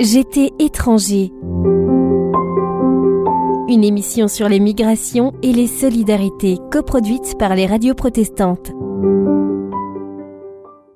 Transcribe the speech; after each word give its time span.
J'étais 0.00 0.52
étranger. 0.60 1.32
Une 3.68 3.82
émission 3.82 4.28
sur 4.28 4.48
les 4.48 4.60
migrations 4.60 5.34
et 5.42 5.52
les 5.52 5.66
solidarités 5.66 6.58
coproduite 6.70 7.36
par 7.36 7.56
les 7.56 7.66
radios 7.66 7.96
protestantes. 7.96 8.70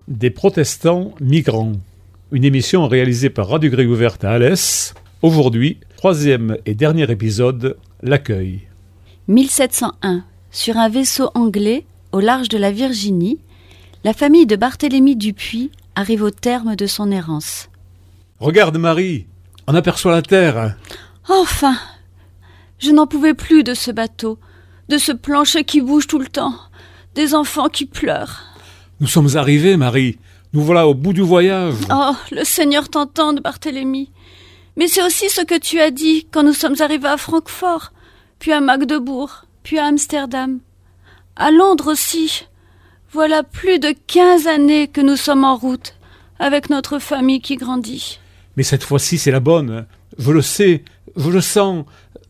Des 0.07 0.31
protestants 0.31 1.15
migrants. 1.21 1.73
Une 2.31 2.45
émission 2.45 2.87
réalisée 2.87 3.29
par 3.29 3.49
Radio 3.49 3.73
Grey 3.73 3.87
Ouverte 3.87 4.23
à 4.23 4.35
Alès. 4.35 4.95
Aujourd'hui, 5.21 5.79
troisième 5.97 6.59
et 6.65 6.77
dernier 6.77 7.11
épisode, 7.11 7.77
l'accueil. 8.05 8.61
1701. 9.27 10.23
Sur 10.53 10.77
un 10.77 10.89
vaisseau 10.89 11.29
anglais, 11.35 11.87
au 12.13 12.21
large 12.21 12.49
de 12.49 12.59
la 12.59 12.71
Virginie, 12.71 13.41
la 14.05 14.13
famille 14.13 14.47
de 14.47 14.55
Barthélemy 14.55 15.17
Dupuis 15.17 15.73
arrive 15.97 16.23
au 16.23 16.31
terme 16.31 16.77
de 16.77 16.87
son 16.87 17.11
errance. 17.11 17.69
Regarde 18.43 18.77
Marie, 18.77 19.27
on 19.69 19.75
aperçoit 19.77 20.11
la 20.11 20.21
terre. 20.21 20.75
Enfin 21.29 21.77
Je 22.81 22.91
n'en 22.91 23.07
pouvais 23.07 23.35
plus 23.35 23.63
de 23.63 23.73
ce 23.73 23.93
bateau, 23.93 24.37
de 24.89 24.99
ce 24.99 25.13
plancher 25.13 25.63
qui 25.63 25.81
bouge 25.81 26.09
tout 26.09 26.19
le 26.19 26.27
temps, 26.27 26.57
des 27.15 27.37
enfants 27.37 27.69
qui 27.69 27.87
pleurent. 27.87 28.43
Nous 28.99 29.07
sommes 29.07 29.37
arrivés, 29.37 29.77
Marie. 29.77 30.19
Nous 30.55 30.61
voilà 30.61 30.89
au 30.89 30.95
bout 30.95 31.13
du 31.13 31.21
voyage. 31.21 31.77
Oh, 31.89 32.17
le 32.33 32.43
Seigneur 32.43 32.89
t'entende, 32.89 33.41
Barthélemy. 33.43 34.11
Mais 34.77 34.89
c'est 34.89 35.05
aussi 35.05 35.31
ce 35.31 35.43
que 35.43 35.57
tu 35.57 35.79
as 35.79 35.93
dit 35.93 36.27
quand 36.33 36.43
nous 36.43 36.53
sommes 36.53 36.81
arrivés 36.81 37.11
à 37.11 37.19
Francfort, 37.19 37.93
puis 38.41 38.51
à 38.51 38.61
Magdebourg, 38.61 39.45
puis 39.63 39.79
à 39.79 39.85
Amsterdam. 39.85 40.59
À 41.37 41.53
Londres 41.53 41.93
aussi. 41.93 42.49
Voilà 43.13 43.45
plus 43.45 43.79
de 43.79 43.95
quinze 44.09 44.49
années 44.49 44.89
que 44.89 45.01
nous 45.01 45.17
sommes 45.17 45.45
en 45.45 45.55
route, 45.55 45.95
avec 46.41 46.71
notre 46.71 46.99
famille 46.99 47.41
qui 47.41 47.55
grandit. 47.55 48.19
Mais 48.57 48.63
cette 48.63 48.85
fois-ci, 48.85 49.19
c'est 49.19 49.31
la 49.31 49.41
bonne. 49.41 49.87
Je 50.19 50.31
le 50.31 50.43
sais, 50.43 50.85
je 51.17 51.31
le 51.31 51.41
sens. 51.41 51.85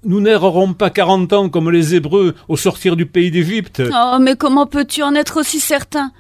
Nous 0.05 0.21
n'errerons 0.21 0.73
pas 0.75 0.91
quarante 0.91 1.33
ans 1.33 1.49
comme 1.49 1.71
les 1.71 1.95
Hébreux 1.95 2.35
au 2.49 2.57
sortir 2.57 2.97
du 2.97 3.07
pays 3.07 3.31
d'Égypte. 3.31 3.83
Oh, 3.93 4.19
mais 4.21 4.37
comment 4.37 4.67
peux-tu 4.67 5.03
en 5.03 5.15
être 5.15 5.39
aussi 5.39 5.61
certain? 5.61 6.13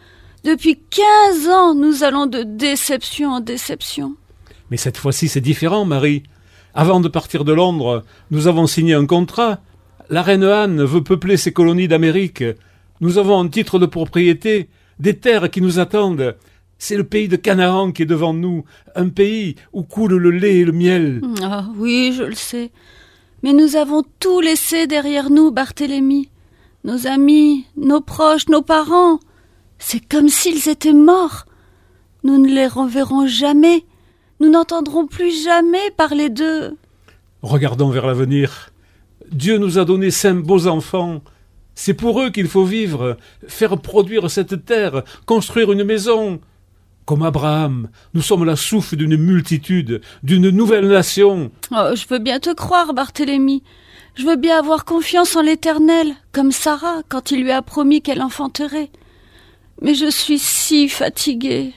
Depuis 0.45 0.79
quinze 0.91 1.49
ans, 1.49 1.75
nous 1.75 2.03
allons 2.03 2.27
de 2.27 2.43
déception 2.43 3.31
en 3.31 3.41
déception. 3.41 4.15
Mais 4.71 4.77
cette 4.77 4.97
fois-ci, 4.97 5.29
c'est 5.29 5.41
différent, 5.41 5.85
Marie. 5.85 6.23
Avant 6.75 7.01
de 7.01 7.09
partir 7.09 7.45
de 7.45 7.53
Londres, 7.53 8.05
nous 8.31 8.47
avons 8.47 8.67
signé 8.67 8.95
un 8.95 9.07
contrat. 9.07 9.61
La 10.11 10.23
reine 10.23 10.45
Anne 10.45 10.83
veut 10.83 11.03
peupler 11.03 11.37
ses 11.37 11.53
colonies 11.53 11.89
d'Amérique. 11.89 12.45
Nous 13.01 13.19
avons 13.19 13.39
un 13.39 13.49
titre 13.49 13.79
de 13.79 13.87
propriété, 13.87 14.69
des 14.99 15.17
terres 15.17 15.51
qui 15.51 15.61
nous 15.61 15.79
attendent. 15.79 16.37
C'est 16.85 16.97
le 16.97 17.05
pays 17.05 17.29
de 17.29 17.37
Canaan 17.37 17.93
qui 17.93 18.03
est 18.03 18.07
devant 18.07 18.35
nous, 18.35 18.65
un 18.97 19.09
pays 19.09 19.55
où 19.73 19.85
coule 19.85 20.17
le 20.17 20.33
lait 20.33 20.57
et 20.57 20.65
le 20.65 20.73
miel. 20.73 21.23
Ah 21.41 21.67
oui, 21.77 22.13
je 22.13 22.25
le 22.25 22.35
sais. 22.35 22.73
Mais 23.45 23.53
nous 23.53 23.77
avons 23.77 24.03
tout 24.19 24.41
laissé 24.41 24.89
derrière 24.89 25.31
nous, 25.31 25.53
Barthélemy. 25.53 26.29
Nos 26.83 27.07
amis, 27.07 27.67
nos 27.77 28.01
proches, 28.01 28.49
nos 28.49 28.63
parents. 28.63 29.21
C'est 29.79 30.01
comme 30.01 30.29
s'ils 30.29 30.69
étaient 30.69 30.93
morts. 30.93 31.47
Nous 32.25 32.39
ne 32.39 32.53
les 32.53 32.67
reverrons 32.67 33.29
jamais. 33.29 33.85
Nous 34.41 34.51
n'entendrons 34.51 35.07
plus 35.07 35.45
jamais 35.45 35.93
parler 35.97 36.31
d'eux. 36.31 36.77
Regardons 37.43 37.91
vers 37.91 38.09
l'avenir. 38.09 38.73
Dieu 39.31 39.57
nous 39.57 39.79
a 39.79 39.85
donné 39.85 40.11
cinq 40.11 40.43
beaux 40.43 40.67
enfants. 40.67 41.23
C'est 41.77 41.95
pour 41.95 42.21
eux 42.21 42.31
qu'il 42.31 42.49
faut 42.49 42.65
vivre, 42.65 43.19
faire 43.47 43.79
produire 43.79 44.29
cette 44.33 44.65
terre, 44.65 45.05
construire 45.27 45.71
une 45.71 45.85
maison, 45.85 46.41
comme 47.05 47.23
Abraham, 47.23 47.89
nous 48.15 48.23
sommes 48.23 48.45
la 48.45 48.57
souffle 48.57 48.97
d'une 48.97 49.17
multitude, 49.17 50.01
d'une 50.23 50.51
nouvelle 50.51 50.89
nation. 50.89 51.51
Oh, 51.71 51.91
je 51.95 52.07
veux 52.09 52.19
bien 52.19 52.39
te 52.39 52.55
croire, 52.55 52.95
Barthélemy. 52.95 53.63
Je 54.15 54.25
veux 54.25 54.37
bien 54.37 54.59
avoir 54.59 54.85
confiance 54.85 55.37
en 55.37 55.43
l'Éternel, 55.43 56.15
comme 56.33 56.53
Sarah 56.53 57.03
quand 57.09 57.31
il 57.31 57.43
lui 57.43 57.51
a 57.51 57.63
promis 57.63 58.03
qu'elle 58.03 58.23
enfanterait. 58.23 58.91
Mais 59.81 59.95
je 59.95 60.11
suis 60.11 60.39
si 60.39 60.89
fatiguée. 60.89 61.73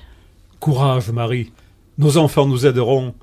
Courage, 0.60 1.12
Marie. 1.12 1.52
Nos 1.98 2.18
enfants 2.18 2.46
nous 2.46 2.66
aideront. 2.66 3.16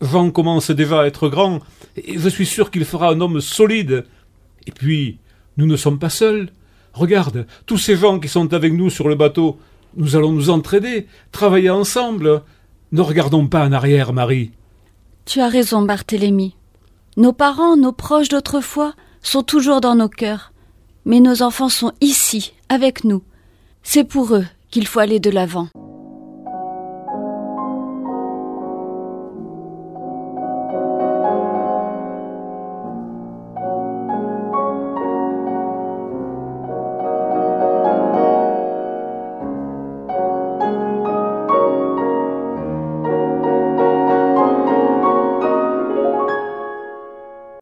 Jean 0.00 0.30
commence 0.30 0.70
déjà 0.70 1.02
à 1.02 1.06
être 1.06 1.28
grand, 1.28 1.60
et 1.96 2.18
je 2.18 2.28
suis 2.28 2.46
sûr 2.46 2.70
qu'il 2.70 2.84
fera 2.84 3.10
un 3.10 3.20
homme 3.20 3.40
solide. 3.40 4.06
Et 4.66 4.72
puis, 4.72 5.18
nous 5.56 5.66
ne 5.66 5.76
sommes 5.76 5.98
pas 5.98 6.10
seuls. 6.10 6.50
Regarde, 6.94 7.46
tous 7.66 7.78
ces 7.78 7.96
gens 7.96 8.18
qui 8.18 8.28
sont 8.28 8.54
avec 8.54 8.72
nous 8.72 8.90
sur 8.90 9.08
le 9.08 9.14
bateau, 9.14 9.58
nous 9.98 10.16
allons 10.16 10.32
nous 10.32 10.48
entraider, 10.48 11.06
travailler 11.32 11.70
ensemble. 11.70 12.42
Ne 12.92 13.02
regardons 13.02 13.46
pas 13.46 13.66
en 13.66 13.72
arrière, 13.72 14.12
Marie. 14.12 14.52
Tu 15.26 15.40
as 15.40 15.48
raison, 15.48 15.82
Barthélemy. 15.82 16.56
Nos 17.16 17.32
parents, 17.32 17.76
nos 17.76 17.92
proches 17.92 18.28
d'autrefois, 18.28 18.94
sont 19.20 19.42
toujours 19.42 19.80
dans 19.80 19.96
nos 19.96 20.08
cœurs. 20.08 20.52
Mais 21.04 21.20
nos 21.20 21.42
enfants 21.42 21.68
sont 21.68 21.92
ici, 22.00 22.52
avec 22.68 23.04
nous. 23.04 23.22
C'est 23.82 24.04
pour 24.04 24.34
eux 24.34 24.46
qu'il 24.70 24.86
faut 24.86 25.00
aller 25.00 25.20
de 25.20 25.30
l'avant. 25.30 25.68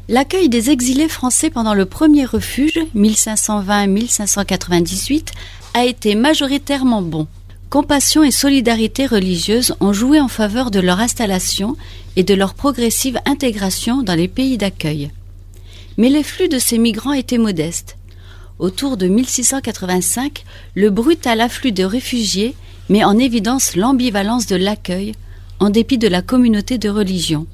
L'accueil 0.08 0.48
des 0.48 0.70
exilés 0.70 1.08
français 1.08 1.50
pendant 1.50 1.74
le 1.74 1.84
premier 1.84 2.24
refuge, 2.24 2.78
1520-1598, 2.94 5.30
a 5.74 5.84
été 5.84 6.14
majoritairement 6.14 7.02
bon. 7.02 7.26
Compassion 7.70 8.22
et 8.22 8.30
solidarité 8.30 9.06
religieuse 9.06 9.74
ont 9.80 9.92
joué 9.92 10.20
en 10.20 10.28
faveur 10.28 10.70
de 10.70 10.78
leur 10.78 11.00
installation 11.00 11.76
et 12.14 12.22
de 12.22 12.34
leur 12.34 12.54
progressive 12.54 13.18
intégration 13.26 14.02
dans 14.02 14.14
les 14.14 14.28
pays 14.28 14.58
d'accueil. 14.58 15.10
Mais 15.98 16.08
les 16.08 16.22
flux 16.22 16.48
de 16.48 16.60
ces 16.60 16.78
migrants 16.78 17.12
étaient 17.12 17.36
modestes. 17.36 17.96
Autour 18.60 18.96
de 18.96 19.08
1685, 19.08 20.44
le 20.76 20.90
brutal 20.90 21.40
afflux 21.40 21.72
de 21.72 21.82
réfugiés 21.82 22.54
met 22.88 23.02
en 23.02 23.18
évidence 23.18 23.74
l'ambivalence 23.74 24.46
de 24.46 24.54
l'accueil, 24.54 25.16
en 25.58 25.70
dépit 25.70 25.98
de 25.98 26.06
la 26.06 26.22
communauté 26.22 26.78
de 26.78 26.88
religion. 26.88 27.48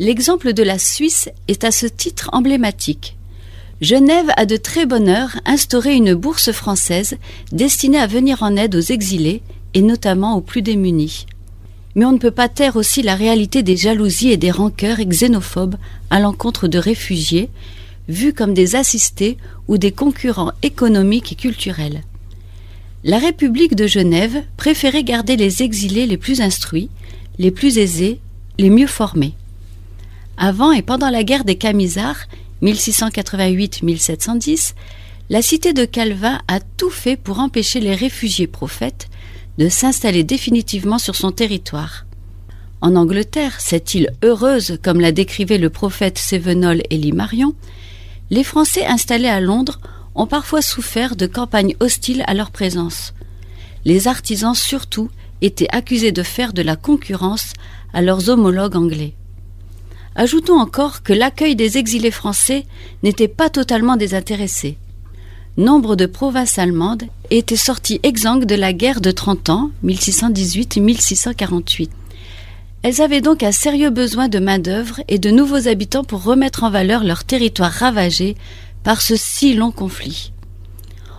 L'exemple 0.00 0.54
de 0.54 0.64
la 0.64 0.80
Suisse 0.80 1.28
est 1.46 1.62
à 1.62 1.70
ce 1.70 1.86
titre 1.86 2.28
emblématique. 2.32 3.16
Genève 3.80 4.28
a 4.36 4.44
de 4.44 4.56
très 4.56 4.86
bonne 4.86 5.08
heure 5.08 5.38
instauré 5.44 5.94
une 5.94 6.14
bourse 6.14 6.50
française 6.50 7.16
destinée 7.52 7.98
à 7.98 8.08
venir 8.08 8.42
en 8.42 8.56
aide 8.56 8.74
aux 8.74 8.80
exilés 8.80 9.40
et 9.72 9.82
notamment 9.82 10.36
aux 10.36 10.40
plus 10.40 10.62
démunis. 10.62 11.26
Mais 11.94 12.04
on 12.04 12.10
ne 12.10 12.18
peut 12.18 12.32
pas 12.32 12.48
taire 12.48 12.74
aussi 12.74 13.02
la 13.02 13.14
réalité 13.14 13.62
des 13.62 13.76
jalousies 13.76 14.32
et 14.32 14.36
des 14.36 14.50
rancœurs 14.50 14.98
xénophobes 14.98 15.76
à 16.10 16.18
l'encontre 16.18 16.66
de 16.66 16.78
réfugiés, 16.78 17.48
vus 18.08 18.32
comme 18.32 18.52
des 18.52 18.74
assistés 18.74 19.38
ou 19.68 19.78
des 19.78 19.92
concurrents 19.92 20.52
économiques 20.64 21.30
et 21.30 21.36
culturels. 21.36 22.02
La 23.04 23.18
République 23.18 23.76
de 23.76 23.86
Genève 23.86 24.42
préférait 24.56 25.04
garder 25.04 25.36
les 25.36 25.62
exilés 25.62 26.06
les 26.06 26.16
plus 26.16 26.40
instruits, 26.40 26.90
les 27.38 27.52
plus 27.52 27.78
aisés, 27.78 28.18
les 28.58 28.70
mieux 28.70 28.88
formés. 28.88 29.34
Avant 30.36 30.72
et 30.72 30.82
pendant 30.82 31.10
la 31.10 31.24
guerre 31.24 31.44
des 31.44 31.56
Camisards, 31.56 32.26
1688-1710, 32.62 34.74
la 35.30 35.42
cité 35.42 35.72
de 35.72 35.84
Calva 35.84 36.40
a 36.48 36.60
tout 36.60 36.90
fait 36.90 37.16
pour 37.16 37.40
empêcher 37.40 37.80
les 37.80 37.94
réfugiés 37.94 38.46
prophètes 38.46 39.08
de 39.58 39.68
s'installer 39.68 40.24
définitivement 40.24 40.98
sur 40.98 41.14
son 41.14 41.30
territoire. 41.30 42.06
En 42.80 42.96
Angleterre, 42.96 43.60
cette 43.60 43.94
île 43.94 44.10
heureuse, 44.22 44.78
comme 44.82 45.00
l'a 45.00 45.12
décrivait 45.12 45.58
le 45.58 45.70
prophète 45.70 46.18
Sévenol 46.18 46.82
Élie 46.90 47.12
Marion, 47.12 47.54
les 48.30 48.44
Français 48.44 48.84
installés 48.84 49.28
à 49.28 49.40
Londres 49.40 49.80
ont 50.14 50.26
parfois 50.26 50.62
souffert 50.62 51.16
de 51.16 51.26
campagnes 51.26 51.76
hostiles 51.80 52.24
à 52.26 52.34
leur 52.34 52.50
présence. 52.50 53.14
Les 53.84 54.08
artisans 54.08 54.54
surtout 54.54 55.10
étaient 55.40 55.68
accusés 55.70 56.12
de 56.12 56.22
faire 56.22 56.52
de 56.52 56.62
la 56.62 56.76
concurrence 56.76 57.52
à 57.92 58.02
leurs 58.02 58.28
homologues 58.28 58.76
anglais. 58.76 59.14
Ajoutons 60.16 60.60
encore 60.60 61.02
que 61.02 61.12
l'accueil 61.12 61.56
des 61.56 61.76
exilés 61.76 62.12
français 62.12 62.66
n'était 63.02 63.26
pas 63.26 63.50
totalement 63.50 63.96
désintéressé. 63.96 64.78
Nombre 65.56 65.96
de 65.96 66.06
provinces 66.06 66.58
allemandes 66.58 67.02
étaient 67.30 67.56
sorties 67.56 67.98
exsangues 68.04 68.44
de 68.44 68.54
la 68.54 68.72
guerre 68.72 69.00
de 69.00 69.10
Trente 69.10 69.50
ans, 69.50 69.72
1618-1648. 69.84 71.88
Elles 72.82 73.00
avaient 73.00 73.22
donc 73.22 73.42
un 73.42 73.50
sérieux 73.50 73.90
besoin 73.90 74.28
de 74.28 74.38
main-d'œuvre 74.38 75.00
et 75.08 75.18
de 75.18 75.30
nouveaux 75.30 75.66
habitants 75.66 76.04
pour 76.04 76.22
remettre 76.22 76.62
en 76.62 76.70
valeur 76.70 77.02
leur 77.02 77.24
territoire 77.24 77.72
ravagé 77.72 78.36
par 78.84 79.02
ce 79.02 79.16
si 79.16 79.54
long 79.54 79.72
conflit. 79.72 80.32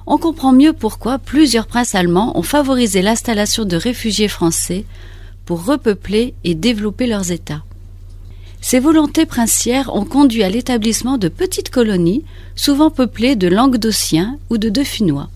On 0.08 0.18
comprend 0.18 0.54
mieux 0.54 0.74
pourquoi 0.74 1.18
plusieurs 1.18 1.68
princes 1.68 1.96
allemands 1.96 2.38
ont 2.38 2.44
favorisé 2.44 3.02
l'installation 3.02 3.66
de 3.66 3.76
réfugiés 3.76 4.30
français 4.30 4.86
pour 5.46 5.66
repeupler 5.66 6.34
et 6.44 6.56
développer 6.56 7.08
leurs 7.08 7.32
États. 7.32 7.64
Ces 8.68 8.80
volontés 8.80 9.28
princières 9.28 9.94
ont 9.94 10.06
conduit 10.06 10.42
à 10.42 10.50
l'établissement 10.50 11.20
de 11.20 11.28
petites 11.28 11.70
colonies, 11.70 12.24
souvent 12.56 12.90
peuplées 12.90 13.36
de 13.36 13.48
Languedociens 13.48 14.40
ou 14.50 14.58
de 14.58 14.70
Dauphinois. 14.70 15.30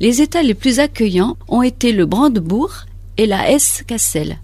Les 0.00 0.22
États 0.22 0.42
les 0.42 0.54
plus 0.54 0.80
accueillants 0.80 1.36
ont 1.48 1.60
été 1.60 1.92
le 1.92 2.06
Brandebourg 2.06 2.86
et 3.18 3.26
la 3.26 3.50
Hesse-Cassel. 3.50 4.38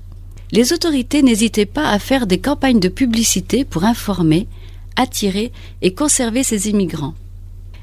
Les 0.53 0.75
autorités 0.75 1.23
n'hésitaient 1.23 1.65
pas 1.65 1.88
à 1.88 1.99
faire 1.99 2.27
des 2.27 2.38
campagnes 2.38 2.81
de 2.81 2.91
publicité 2.91 3.65
pour 3.65 3.85
informer, 3.85 4.47
attirer 4.97 5.50
et 5.81 5.94
conserver 5.94 6.43
ces 6.43 6.69
immigrants. 6.69 7.15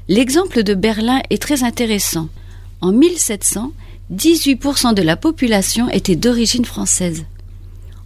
L'exemple 0.06 0.62
de 0.62 0.74
Berlin 0.74 1.20
est 1.28 1.42
très 1.42 1.64
intéressant. 1.64 2.28
En 2.80 2.92
1700, 2.92 3.72
18% 4.14 4.94
de 4.94 5.02
la 5.02 5.16
population 5.16 5.90
était 5.90 6.14
d'origine 6.14 6.64
française. 6.64 7.24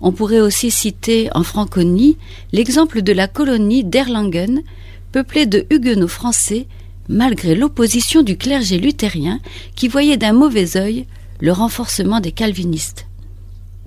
On 0.04 0.10
pourrait 0.10 0.40
aussi 0.40 0.72
citer 0.72 1.30
en 1.32 1.44
Franconie 1.44 2.18
l'exemple 2.52 3.02
de 3.02 3.12
la 3.12 3.28
colonie 3.28 3.84
d'Erlangen, 3.84 4.62
peuplée 5.12 5.46
de 5.46 5.64
huguenots 5.70 6.08
français, 6.08 6.66
malgré 7.08 7.54
l'opposition 7.54 8.22
du 8.22 8.36
clergé 8.36 8.78
luthérien 8.78 9.38
qui 9.76 9.86
voyait 9.86 10.16
d'un 10.16 10.32
mauvais 10.32 10.76
œil 10.76 11.06
le 11.40 11.52
renforcement 11.52 12.18
des 12.18 12.32
calvinistes. 12.32 13.06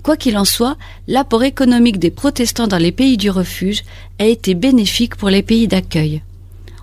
Quoi 0.02 0.16
qu'il 0.16 0.38
en 0.38 0.44
soit, 0.46 0.78
l'apport 1.06 1.42
économique 1.42 1.98
des 1.98 2.10
protestants 2.10 2.68
dans 2.68 2.78
les 2.78 2.92
pays 2.92 3.18
du 3.18 3.28
refuge 3.28 3.82
a 4.18 4.24
été 4.24 4.54
bénéfique 4.54 5.16
pour 5.16 5.28
les 5.28 5.42
pays 5.42 5.68
d'accueil. 5.68 6.22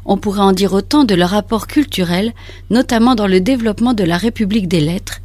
On 0.05 0.17
pourrait 0.17 0.41
en 0.41 0.51
dire 0.51 0.73
autant 0.73 1.05
de 1.05 1.15
leur 1.15 1.33
apport 1.33 1.65
culturel, 1.65 2.33
notamment 2.69 3.15
dans 3.15 3.27
le 3.27 3.39
développement 3.39 3.93
de 3.93 4.03
la 4.03 4.17
République 4.17 4.67
des 4.67 4.81
lettres, 4.81 5.21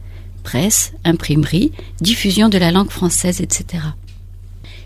presse, 0.48 0.92
imprimerie, 1.04 1.72
diffusion 2.00 2.48
de 2.48 2.56
la 2.56 2.70
langue 2.70 2.88
française, 2.88 3.42
etc. 3.42 3.84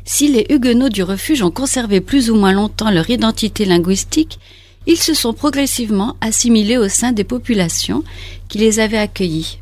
Si 0.05 0.27
les 0.27 0.47
Huguenots 0.51 0.89
du 0.89 1.05
refuge 1.05 1.41
ont 1.45 1.53
conservé 1.53 2.01
plus 2.01 2.31
ou 2.31 2.35
moins 2.35 2.53
longtemps 2.53 2.91
leur 2.91 3.09
identité 3.11 3.65
linguistique, 3.65 4.41
ils 4.89 4.97
se 4.97 5.15
sont 5.15 5.33
progressivement 5.33 6.17
assimilés 6.21 6.79
au 6.79 6.89
sein 6.89 7.13
des 7.13 7.23
populations 7.23 8.03
qui 8.49 8.59
les 8.59 8.81
avaient 8.81 8.99
accueillis. 8.99 9.61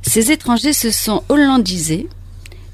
Ces 0.00 0.32
étrangers 0.32 0.72
se 0.72 0.90
sont 0.90 1.22
hollandisés, 1.28 2.08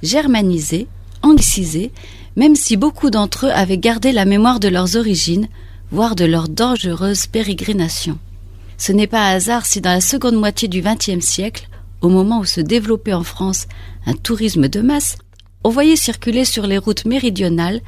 germanisés, 0.04 0.86
anglicisés, 1.22 1.90
même 2.36 2.54
si 2.54 2.76
beaucoup 2.76 3.10
d'entre 3.10 3.46
eux 3.46 3.52
avaient 3.52 3.76
gardé 3.76 4.12
la 4.12 4.24
mémoire 4.24 4.60
de 4.60 4.68
leurs 4.68 4.94
origines, 4.94 5.48
voire 5.90 6.14
de 6.14 6.24
leur 6.24 6.48
dangereuse 6.48 7.26
pérégrination. 7.26 8.18
Ce 8.78 8.92
n'est 8.92 9.08
pas 9.08 9.30
hasard 9.30 9.66
si 9.66 9.80
dans 9.80 9.90
la 9.90 10.00
seconde 10.00 10.36
moitié 10.36 10.68
du 10.68 10.80
XXe 10.80 11.26
siècle, 11.26 11.66
au 12.06 12.08
moment 12.08 12.38
où 12.38 12.44
se 12.44 12.60
développait 12.60 13.12
en 13.12 13.24
France 13.24 13.66
un 14.06 14.14
tourisme 14.14 14.68
de 14.68 14.80
masse, 14.80 15.16
on 15.64 15.70
voyait 15.70 15.96
circuler 15.96 16.44
sur 16.44 16.66
les 16.66 16.78
routes 16.78 17.04
méridionales 17.04 17.80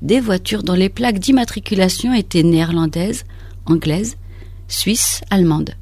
des 0.00 0.20
voitures 0.20 0.62
dont 0.62 0.74
les 0.74 0.88
plaques 0.88 1.18
d'immatriculation 1.18 2.14
étaient 2.14 2.44
néerlandaises, 2.44 3.24
anglaises, 3.66 4.16
suisses, 4.68 5.22
allemandes. 5.28 5.74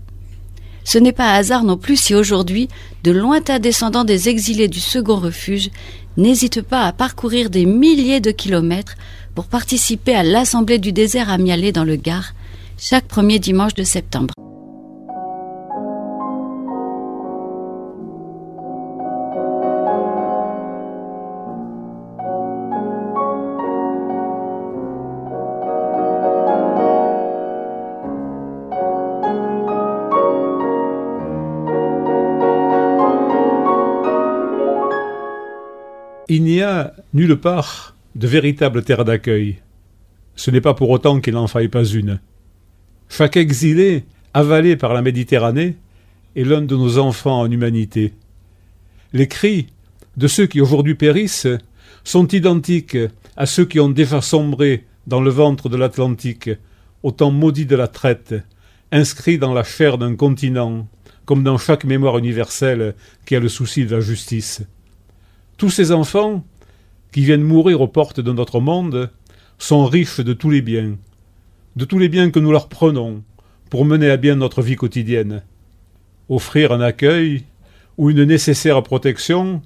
Ce 0.84 0.96
n'est 0.96 1.12
pas 1.12 1.34
hasard 1.34 1.64
non 1.64 1.76
plus 1.76 2.00
si 2.00 2.14
aujourd'hui 2.14 2.68
de 3.04 3.12
lointains 3.12 3.58
descendants 3.58 4.04
des 4.04 4.30
exilés 4.30 4.68
du 4.68 4.80
second 4.80 5.16
refuge 5.16 5.70
n'hésitent 6.16 6.62
pas 6.62 6.86
à 6.86 6.92
parcourir 6.92 7.50
des 7.50 7.66
milliers 7.66 8.20
de 8.20 8.30
kilomètres 8.30 8.96
pour 9.34 9.46
participer 9.46 10.14
à 10.14 10.22
l'Assemblée 10.22 10.78
du 10.78 10.92
désert 10.92 11.30
à 11.30 11.36
Mialet 11.36 11.72
dans 11.72 11.84
le 11.84 11.96
Gard 11.96 12.32
chaque 12.78 13.06
premier 13.06 13.38
dimanche 13.38 13.74
de 13.74 13.84
septembre. 13.84 14.32
N'y 36.52 36.62
a 36.62 36.94
nulle 37.14 37.36
part 37.36 37.96
de 38.14 38.26
véritable 38.26 38.82
terre 38.84 39.04
d'accueil. 39.04 39.58
Ce 40.36 40.50
n'est 40.50 40.60
pas 40.60 40.74
pour 40.74 40.90
autant 40.90 41.20
qu'il 41.20 41.34
n'en 41.34 41.46
faille 41.46 41.68
pas 41.68 41.84
une. 41.84 42.20
Chaque 43.08 43.36
exilé 43.36 44.04
avalé 44.34 44.76
par 44.76 44.94
la 44.94 45.02
Méditerranée 45.02 45.76
est 46.36 46.44
l'un 46.44 46.62
de 46.62 46.76
nos 46.76 46.98
enfants 46.98 47.40
en 47.40 47.50
humanité. 47.50 48.14
Les 49.12 49.28
cris 49.28 49.66
de 50.16 50.26
ceux 50.26 50.46
qui 50.46 50.60
aujourd'hui 50.60 50.94
périssent 50.94 51.48
sont 52.04 52.26
identiques 52.28 52.96
à 53.36 53.46
ceux 53.46 53.64
qui 53.64 53.80
ont 53.80 53.90
déjà 53.90 54.20
sombré 54.20 54.84
dans 55.06 55.20
le 55.20 55.30
ventre 55.30 55.68
de 55.68 55.76
l'Atlantique, 55.76 56.50
au 57.02 57.10
temps 57.10 57.30
maudit 57.30 57.66
de 57.66 57.76
la 57.76 57.88
traite, 57.88 58.34
inscrits 58.90 59.38
dans 59.38 59.52
la 59.52 59.64
chair 59.64 59.98
d'un 59.98 60.16
continent, 60.16 60.86
comme 61.24 61.42
dans 61.42 61.58
chaque 61.58 61.84
mémoire 61.84 62.18
universelle 62.18 62.94
qui 63.26 63.36
a 63.36 63.40
le 63.40 63.48
souci 63.48 63.84
de 63.84 63.96
la 63.96 64.00
justice. 64.00 64.62
Tous 65.56 65.70
ces 65.70 65.92
enfants 65.92 66.44
qui 67.12 67.22
viennent 67.22 67.42
mourir 67.42 67.80
aux 67.80 67.88
portes 67.88 68.20
de 68.20 68.32
notre 68.32 68.60
monde 68.60 69.10
sont 69.58 69.86
riches 69.86 70.20
de 70.20 70.32
tous 70.32 70.50
les 70.50 70.62
biens, 70.62 70.96
de 71.76 71.84
tous 71.84 71.98
les 71.98 72.08
biens 72.08 72.30
que 72.30 72.40
nous 72.40 72.52
leur 72.52 72.68
prenons 72.68 73.22
pour 73.70 73.84
mener 73.84 74.10
à 74.10 74.16
bien 74.16 74.34
notre 74.34 74.62
vie 74.62 74.76
quotidienne. 74.76 75.42
Offrir 76.28 76.72
un 76.72 76.80
accueil 76.80 77.44
ou 77.96 78.10
une 78.10 78.24
nécessaire 78.24 78.82
protection, 78.82 79.62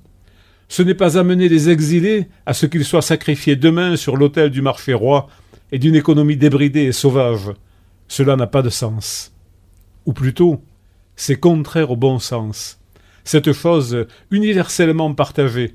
ce 0.68 0.82
n'est 0.82 0.94
pas 0.94 1.18
amener 1.18 1.48
les 1.48 1.70
exilés 1.70 2.26
à 2.44 2.52
ce 2.52 2.66
qu'ils 2.66 2.84
soient 2.84 3.02
sacrifiés 3.02 3.56
demain 3.56 3.96
sur 3.96 4.16
l'autel 4.16 4.50
du 4.50 4.62
marché 4.62 4.94
roi 4.94 5.28
et 5.72 5.78
d'une 5.78 5.94
économie 5.94 6.36
débridée 6.36 6.84
et 6.84 6.92
sauvage. 6.92 7.52
Cela 8.08 8.36
n'a 8.36 8.46
pas 8.46 8.62
de 8.62 8.70
sens. 8.70 9.32
Ou 10.04 10.12
plutôt, 10.12 10.62
c'est 11.16 11.38
contraire 11.40 11.90
au 11.90 11.96
bon 11.96 12.18
sens. 12.18 12.78
Cette 13.26 13.52
chose 13.52 14.06
universellement 14.30 15.12
partagée, 15.12 15.74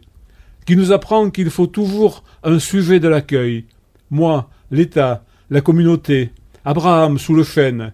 qui 0.65 0.77
nous 0.77 0.93
apprend 0.93 1.29
qu'il 1.29 1.49
faut 1.49 1.67
toujours 1.67 2.23
un 2.43 2.59
sujet 2.59 3.01
de 3.01 3.09
l'accueil. 3.09 3.65
Moi, 4.09 4.49
l'État, 4.71 5.25
la 5.49 5.59
communauté, 5.59 6.31
Abraham 6.63 7.19
sous 7.19 7.35
le 7.35 7.43
chêne. 7.43 7.91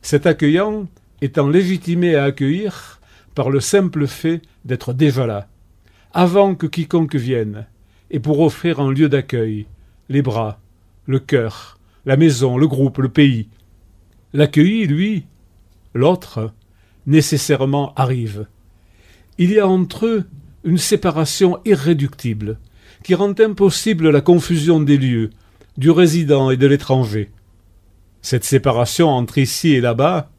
Cet 0.00 0.24
accueillant 0.26 0.88
étant 1.20 1.46
légitimé 1.46 2.16
à 2.16 2.24
accueillir 2.24 2.98
par 3.34 3.50
le 3.50 3.60
simple 3.60 4.06
fait 4.06 4.40
d'être 4.64 4.94
déjà 4.94 5.26
là, 5.26 5.46
avant 6.14 6.54
que 6.54 6.66
quiconque 6.66 7.16
vienne, 7.16 7.66
et 8.10 8.18
pour 8.18 8.40
offrir 8.40 8.80
un 8.80 8.90
lieu 8.90 9.10
d'accueil, 9.10 9.66
les 10.08 10.22
bras, 10.22 10.58
le 11.04 11.18
cœur, 11.18 11.78
la 12.06 12.16
maison, 12.16 12.56
le 12.56 12.66
groupe, 12.66 12.96
le 12.96 13.10
pays. 13.10 13.50
L'accueilli, 14.32 14.86
lui, 14.86 15.26
l'autre, 15.92 16.50
nécessairement 17.06 17.92
arrive. 17.94 18.46
Il 19.38 19.52
y 19.52 19.58
a 19.58 19.68
entre 19.68 20.06
eux 20.06 20.24
une 20.64 20.78
séparation 20.78 21.60
irréductible, 21.64 22.58
qui 23.04 23.14
rend 23.14 23.34
impossible 23.38 24.10
la 24.10 24.20
confusion 24.20 24.80
des 24.80 24.96
lieux, 24.96 25.30
du 25.76 25.90
résident 25.90 26.50
et 26.50 26.56
de 26.56 26.66
l'étranger. 26.66 27.30
Cette 28.22 28.44
séparation 28.44 29.08
entre 29.08 29.38
ici 29.38 29.74
et 29.74 29.80
là-bas, 29.80 30.30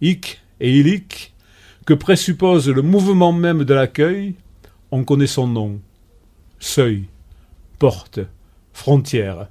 hic 0.00 0.40
et 0.58 0.78
illic, 0.78 1.34
que 1.86 1.94
présuppose 1.94 2.68
le 2.68 2.82
mouvement 2.82 3.32
même 3.32 3.64
de 3.64 3.74
l'accueil, 3.74 4.34
on 4.90 5.04
connaît 5.04 5.26
son 5.26 5.46
nom. 5.46 5.80
Seuil, 6.58 7.04
porte, 7.78 8.20
frontière. 8.72 9.48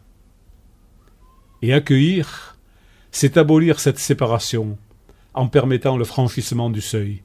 Et 1.61 1.73
accueillir, 1.73 2.57
c'est 3.11 3.37
abolir 3.37 3.79
cette 3.79 3.99
séparation, 3.99 4.77
en 5.33 5.47
permettant 5.47 5.97
le 5.97 6.05
franchissement 6.05 6.69
du 6.69 6.81
seuil. 6.81 7.21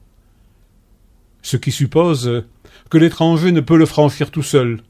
Ce 1.44 1.58
qui 1.58 1.72
suppose 1.72 2.44
que 2.88 2.96
l'étranger 2.96 3.52
ne 3.52 3.60
peut 3.60 3.76
le 3.76 3.84
franchir 3.84 4.30
tout 4.30 4.42
seul, 4.42 4.80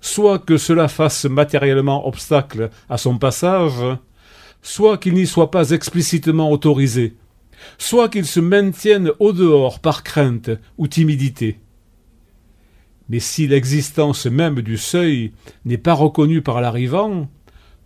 soit 0.00 0.38
que 0.38 0.58
cela 0.58 0.86
fasse 0.86 1.24
matériellement 1.24 2.06
obstacle 2.06 2.70
à 2.88 2.98
son 2.98 3.18
passage, 3.18 3.98
soit 4.62 4.96
qu'il 4.96 5.14
n'y 5.14 5.26
soit 5.26 5.50
pas 5.50 5.70
explicitement 5.70 6.52
autorisé, 6.52 7.16
soit 7.78 8.08
qu'il 8.08 8.26
se 8.26 8.38
maintienne 8.38 9.10
au 9.18 9.32
dehors 9.32 9.80
par 9.80 10.04
crainte 10.04 10.50
ou 10.78 10.86
timidité. 10.86 11.58
Mais 13.08 13.18
si 13.18 13.48
l'existence 13.48 14.26
même 14.26 14.62
du 14.62 14.78
seuil 14.78 15.32
n'est 15.64 15.78
pas 15.78 15.94
reconnue 15.94 16.42
par 16.42 16.60
l'arrivant, 16.60 17.28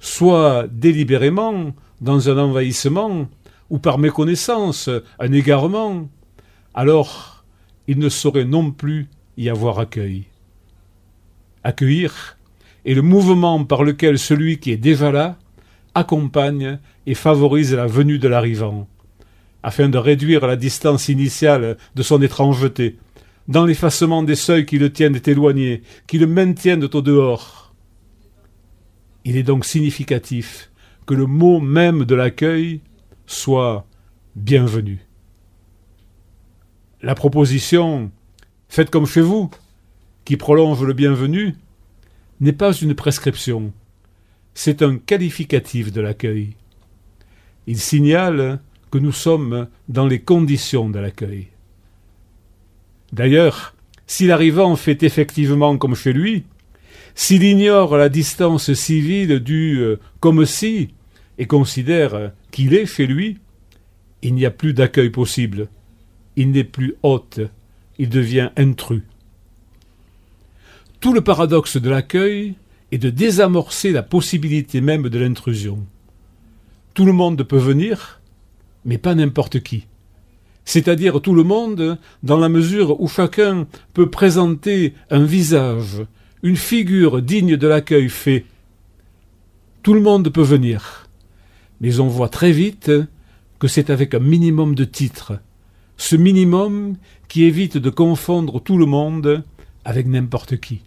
soit 0.01 0.67
délibérément, 0.71 1.73
dans 2.03 2.29
un 2.29 2.37
envahissement, 2.37 3.27
ou 3.71 3.79
par 3.79 3.97
méconnaissance, 3.97 4.91
un 5.19 5.33
égarement, 5.33 6.11
alors 6.75 7.40
il 7.91 7.99
ne 7.99 8.09
saurait 8.09 8.45
non 8.45 8.71
plus 8.71 9.09
y 9.37 9.49
avoir 9.49 9.81
accueil. 9.81 10.27
Accueillir 11.65 12.39
est 12.85 12.95
le 12.95 13.03
mouvement 13.03 13.65
par 13.65 13.83
lequel 13.83 14.17
celui 14.17 14.61
qui 14.61 14.71
est 14.71 14.77
déjà 14.77 15.11
là 15.11 15.39
accompagne 15.97 16.79
et 17.07 17.15
favorise 17.15 17.75
la 17.75 17.89
venue 17.89 18.21
de 18.21 18.29
l'arrivant, 18.29 18.87
afin 19.65 19.89
de 19.89 19.99
réduire 19.99 20.47
la 20.47 20.55
distance 20.55 21.09
initiale 21.09 21.79
de 21.97 22.03
son 22.05 22.23
étrangeté, 22.23 22.97
dans 23.49 23.67
l'effacement 23.67 24.23
des 24.23 24.37
seuils 24.37 24.67
qui 24.67 24.79
le 24.79 24.93
tiennent 24.93 25.21
éloigné, 25.27 25.83
qui 26.07 26.19
le 26.19 26.29
maintiennent 26.29 26.85
au 26.85 27.03
dehors. 27.03 27.75
Il 29.25 29.37
est 29.37 29.43
donc 29.43 29.65
significatif 29.65 30.71
que 31.07 31.15
le 31.15 31.27
mot 31.27 31.59
même 31.59 32.05
de 32.05 32.15
l'accueil 32.15 32.83
soit 33.27 33.85
bienvenu. 34.37 35.10
La 37.03 37.15
proposition 37.15 38.11
Faites 38.69 38.91
comme 38.91 39.07
chez 39.07 39.23
vous, 39.23 39.51
qui 40.25 40.37
prolonge 40.37 40.83
le 40.83 40.93
bienvenu, 40.93 41.57
n'est 42.41 42.53
pas 42.53 42.73
une 42.73 42.95
prescription, 42.95 43.73
c'est 44.55 44.83
un 44.83 44.97
qualificatif 44.97 45.93
de 45.93 46.01
l'accueil. 46.01 46.55
Il 47.67 47.81
signale 47.81 48.61
que 48.91 48.99
nous 48.99 49.13
sommes 49.13 49.67
dans 49.89 50.07
les 50.07 50.21
conditions 50.21 50.91
de 50.91 50.99
l'accueil. 50.99 51.49
D'ailleurs, 53.13 53.75
si 54.07 54.27
l'arrivant 54.27 54.77
fait 54.77 55.03
effectivement 55.03 55.79
comme 55.79 55.95
chez 55.95 56.13
lui, 56.13 56.45
s'il 57.15 57.43
ignore 57.43 57.97
la 57.97 58.09
distance 58.09 58.73
civile 58.75 59.41
du 59.41 59.81
euh, 59.81 59.99
comme 60.21 60.45
si 60.45 60.91
et 61.39 61.47
considère 61.47 62.33
qu'il 62.51 62.75
est 62.75 62.87
chez 62.87 63.07
lui, 63.07 63.39
il 64.23 64.35
n'y 64.35 64.47
a 64.47 64.51
plus 64.51 64.75
d'accueil 64.75 65.11
possible. 65.11 65.69
Il 66.37 66.51
n'est 66.51 66.65
plus 66.65 66.95
hôte, 67.03 67.41
il 67.99 68.09
devient 68.09 68.51
intrus. 68.57 69.03
Tout 71.01 71.13
le 71.13 71.23
paradoxe 71.23 71.77
de 71.77 71.91
l'accueil 71.91 72.55
est 72.93 72.99
de 72.99 73.11
désamorcer 73.11 73.93
la 73.93 74.03
possibilité 74.03 74.81
même 74.81 75.09
de 75.09 75.19
l'intrusion. 75.19 75.87
Tout 76.95 77.05
le 77.05 77.13
monde 77.13 77.43
peut 77.43 77.59
venir, 77.59 78.21
mais 78.85 78.99
pas 78.99 79.15
n'importe 79.15 79.61
qui. 79.61 79.87
C'est-à-dire 80.65 81.21
tout 81.21 81.35
le 81.35 81.43
monde 81.43 81.99
dans 82.23 82.39
la 82.39 82.49
mesure 82.49 83.01
où 83.01 83.09
chacun 83.09 83.67
peut 83.95 84.11
présenter 84.11 84.95
un 85.11 85.25
visage, 85.25 86.05
une 86.43 86.57
figure 86.57 87.23
digne 87.23 87.57
de 87.57 87.67
l'accueil 87.67 88.09
fait. 88.09 88.45
Tout 89.83 89.95
le 89.95 90.01
monde 90.01 90.29
peut 90.29 90.43
venir, 90.43 91.09
mais 91.81 91.99
on 92.01 92.09
voit 92.09 92.29
très 92.29 92.53
vite 92.53 92.91
que 93.59 93.69
c'est 93.69 93.91
avec 93.91 94.15
un 94.15 94.21
minimum 94.21 94.75
de 94.75 94.85
titres, 94.85 95.33
ce 96.01 96.17
minimum 96.17 96.97
qui 97.29 97.45
évite 97.45 97.77
de 97.77 97.91
confondre 97.91 98.59
tout 98.63 98.79
le 98.79 98.87
monde 98.87 99.45
avec 99.85 100.07
n'importe 100.07 100.59
qui. 100.59 100.81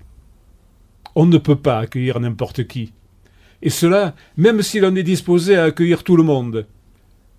On 1.14 1.28
ne 1.28 1.38
peut 1.38 1.56
pas 1.56 1.78
accueillir 1.78 2.20
n'importe 2.20 2.66
qui. 2.68 2.94
Et 3.62 3.70
cela, 3.70 4.16
même 4.38 4.64
si 4.64 4.80
l'on 4.80 4.96
est 4.96 5.04
disposé 5.04 5.56
à 5.56 5.66
accueillir 5.66 6.04
tout 6.04 6.18
le 6.18 6.24
monde. 6.24 6.66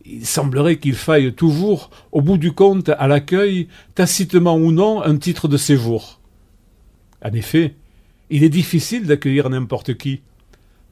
Il 0.07 0.25
semblerait 0.25 0.79
qu'il 0.79 0.95
faille 0.95 1.35
toujours, 1.35 1.91
au 2.13 2.23
bout 2.23 2.39
du 2.39 2.53
compte, 2.53 2.91
à 2.91 3.09
l'accueil, 3.09 3.67
tacitement 3.97 4.55
ou 4.55 4.71
non, 4.71 5.03
un 5.03 5.17
titre 5.17 5.49
de 5.49 5.57
séjour. 5.57 6.21
En 7.25 7.33
effet, 7.33 7.75
il 8.31 8.45
est 8.45 8.51
difficile 8.51 9.05
d'accueillir 9.05 9.51
n'importe 9.51 9.97
qui, 9.97 10.21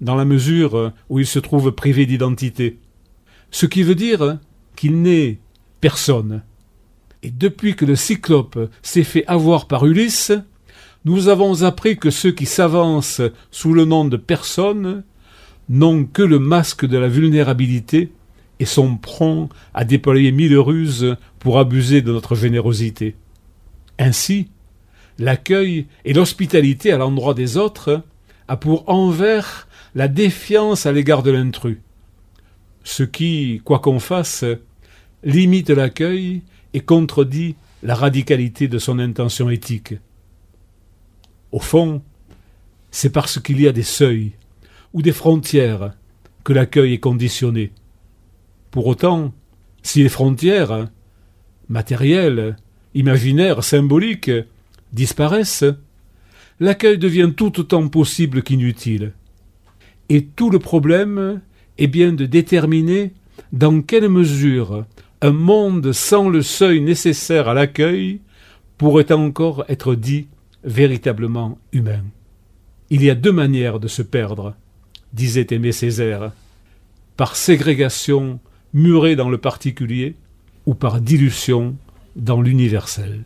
dans 0.00 0.16
la 0.16 0.24
mesure 0.24 0.92
où 1.08 1.20
il 1.20 1.26
se 1.26 1.38
trouve 1.38 1.70
privé 1.70 2.06
d'identité. 2.06 2.80
Ce 3.52 3.66
qui 3.66 3.84
veut 3.84 3.94
dire 3.94 4.40
qu'il 4.74 5.00
n'est 5.00 5.38
personne. 5.80 6.42
Et 7.22 7.30
depuis 7.30 7.76
que 7.76 7.84
le 7.84 7.96
cyclope 7.96 8.70
s'est 8.82 9.04
fait 9.04 9.24
avoir 9.26 9.66
par 9.66 9.86
Ulysse, 9.86 10.32
nous 11.04 11.28
avons 11.28 11.62
appris 11.62 11.96
que 11.96 12.10
ceux 12.10 12.32
qui 12.32 12.46
s'avancent 12.46 13.22
sous 13.50 13.72
le 13.72 13.84
nom 13.84 14.04
de 14.04 14.16
personne 14.16 15.04
n'ont 15.68 16.04
que 16.04 16.22
le 16.22 16.38
masque 16.38 16.86
de 16.86 16.98
la 16.98 17.08
vulnérabilité 17.08 18.12
et 18.60 18.64
sont 18.64 18.96
prompts 18.96 19.50
à 19.74 19.84
déployer 19.84 20.32
mille 20.32 20.56
ruses 20.58 21.16
pour 21.38 21.58
abuser 21.58 22.02
de 22.02 22.12
notre 22.12 22.34
générosité. 22.34 23.16
Ainsi, 23.98 24.48
l'accueil 25.18 25.86
et 26.04 26.12
l'hospitalité 26.12 26.92
à 26.92 26.98
l'endroit 26.98 27.34
des 27.34 27.56
autres 27.56 28.02
a 28.48 28.56
pour 28.56 28.88
envers 28.88 29.68
la 29.94 30.08
défiance 30.08 30.86
à 30.86 30.92
l'égard 30.92 31.22
de 31.22 31.30
l'intrus, 31.30 31.78
ce 32.84 33.02
qui, 33.02 33.60
quoi 33.64 33.78
qu'on 33.78 33.98
fasse, 33.98 34.44
limite 35.24 35.70
l'accueil 35.70 36.42
et 36.74 36.80
contredit 36.80 37.56
la 37.82 37.94
radicalité 37.94 38.68
de 38.68 38.78
son 38.78 38.98
intention 38.98 39.50
éthique. 39.50 39.94
Au 41.50 41.58
fond, 41.58 42.02
c'est 42.90 43.10
parce 43.10 43.40
qu'il 43.40 43.60
y 43.60 43.68
a 43.68 43.72
des 43.72 43.82
seuils 43.82 44.32
ou 44.92 45.02
des 45.02 45.12
frontières 45.12 45.94
que 46.44 46.52
l'accueil 46.52 46.94
est 46.94 46.98
conditionné. 46.98 47.72
Pour 48.70 48.86
autant, 48.86 49.32
si 49.82 50.02
les 50.02 50.08
frontières, 50.08 50.88
matérielles, 51.68 52.56
imaginaires, 52.94 53.64
symboliques, 53.64 54.30
disparaissent, 54.92 55.64
l'accueil 56.60 56.98
devient 56.98 57.32
tout 57.36 57.60
autant 57.60 57.88
possible 57.88 58.42
qu'inutile. 58.42 59.12
Et 60.08 60.24
tout 60.24 60.50
le 60.50 60.58
problème 60.58 61.40
est 61.78 61.86
bien 61.86 62.12
de 62.12 62.26
déterminer 62.26 63.12
dans 63.52 63.82
quelle 63.82 64.08
mesure 64.08 64.84
un 65.22 65.30
monde 65.30 65.92
sans 65.92 66.28
le 66.28 66.42
seuil 66.42 66.80
nécessaire 66.80 67.48
à 67.48 67.54
l'accueil 67.54 68.20
pourrait 68.76 69.12
encore 69.12 69.64
être 69.68 69.94
dit 69.94 70.26
véritablement 70.64 71.58
humain. 71.72 72.02
Il 72.90 73.04
y 73.04 73.08
a 73.08 73.14
deux 73.14 73.30
manières 73.30 73.78
de 73.78 73.86
se 73.86 74.02
perdre, 74.02 74.56
disait 75.12 75.46
Aimé 75.50 75.70
Césaire, 75.70 76.32
par 77.16 77.36
ségrégation 77.36 78.40
murée 78.74 79.14
dans 79.14 79.30
le 79.30 79.38
particulier 79.38 80.16
ou 80.66 80.74
par 80.74 81.00
dilution 81.00 81.76
dans 82.16 82.42
l'universel. 82.42 83.22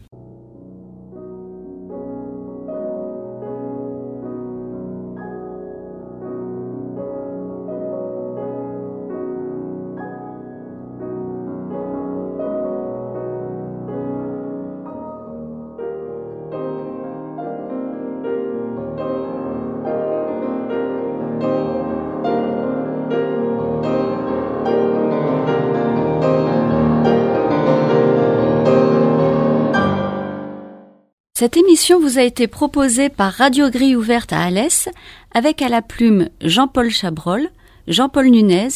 Cette 31.38 31.58
émission 31.58 32.00
vous 32.00 32.18
a 32.18 32.22
été 32.22 32.46
proposée 32.46 33.10
par 33.10 33.30
Radio 33.30 33.68
Grille 33.68 33.94
Ouverte 33.94 34.32
à 34.32 34.40
Alès, 34.40 34.88
avec 35.34 35.60
à 35.60 35.68
la 35.68 35.82
plume 35.82 36.30
Jean-Paul 36.40 36.88
Chabrol, 36.88 37.50
Jean-Paul 37.88 38.28
Nunez, 38.28 38.68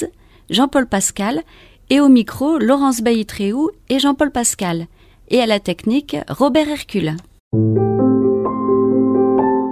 Jean-Paul 0.50 0.86
Pascal, 0.86 1.40
et 1.88 2.00
au 2.00 2.10
micro 2.10 2.58
Laurence 2.58 3.00
Bailly-Tréhou 3.00 3.70
et 3.88 3.98
Jean-Paul 3.98 4.30
Pascal, 4.30 4.88
et 5.30 5.40
à 5.40 5.46
la 5.46 5.58
technique 5.58 6.18
Robert 6.28 6.68
Hercule. 6.68 7.16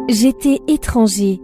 J'étais 0.09 0.61
étranger. 0.67 1.43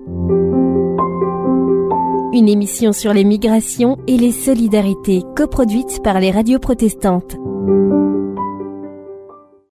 Une 2.33 2.49
émission 2.49 2.95
sur 2.95 3.13
les 3.13 3.25
migrations 3.25 3.99
et 4.07 4.17
les 4.17 4.33
solidarités 4.33 5.21
coproduite 5.37 6.03
par 6.03 6.21
les 6.21 6.31
radios 6.31 6.59
protestantes. 6.59 7.37